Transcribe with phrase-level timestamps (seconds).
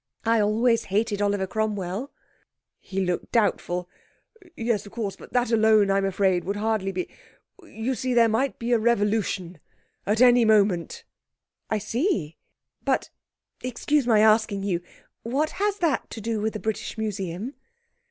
[0.25, 2.11] I always hated Oliver Cromwell.'
[2.79, 3.87] He looked doubtful.
[4.55, 7.07] 'Yes, of course but that alone, I'm afraid, would hardly be...
[7.61, 9.59] you see there might be a revolution
[10.07, 11.03] at any moment.'
[11.69, 12.37] 'I see.
[12.83, 13.11] But
[13.61, 14.81] excuse my asking you,
[15.21, 17.53] what has that to do with the British Museum?'